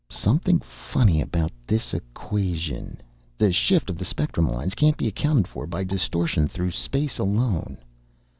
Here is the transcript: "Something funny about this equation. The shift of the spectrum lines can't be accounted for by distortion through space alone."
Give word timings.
"Something 0.09 0.59
funny 0.61 1.21
about 1.21 1.51
this 1.67 1.93
equation. 1.93 2.97
The 3.37 3.51
shift 3.51 3.87
of 3.87 3.99
the 3.99 4.03
spectrum 4.05 4.47
lines 4.47 4.73
can't 4.73 4.97
be 4.97 5.05
accounted 5.07 5.47
for 5.47 5.67
by 5.67 5.83
distortion 5.83 6.47
through 6.47 6.71
space 6.71 7.19
alone." 7.19 7.77